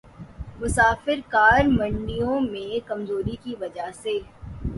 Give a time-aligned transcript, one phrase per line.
[0.61, 4.17] مسافر کار منڈیوں میں کمزوری کی وجہ سے